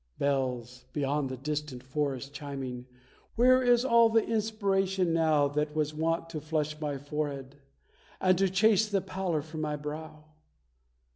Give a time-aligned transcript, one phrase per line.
[0.17, 2.87] Bells, beyond the forest chiming,
[3.35, 7.57] where is all the inspiration now That was wont to flush my forehead,
[8.19, 10.23] and to chase the pallor from my brow?